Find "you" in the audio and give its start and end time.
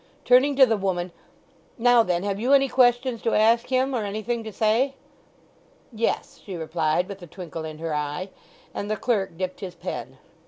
2.39-2.53